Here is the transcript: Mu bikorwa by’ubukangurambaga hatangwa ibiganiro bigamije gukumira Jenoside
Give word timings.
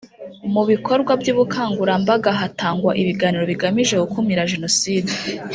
Mu 0.53 0.63
bikorwa 0.69 1.11
by’ubukangurambaga 1.21 2.29
hatangwa 2.39 2.91
ibiganiro 3.01 3.43
bigamije 3.51 3.93
gukumira 4.03 4.49
Jenoside 4.51 5.11